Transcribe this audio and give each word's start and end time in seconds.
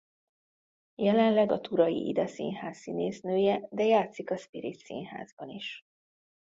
Jelenleg 0.95 1.51
a 1.51 1.59
Turay 1.61 2.07
Ida 2.07 2.27
Színház 2.27 2.77
színésznője 2.77 3.67
de 3.71 3.83
játszik 3.83 4.31
a 4.31 4.37
Spirit 4.37 4.79
Színházban 4.79 5.49
is. 5.49 5.85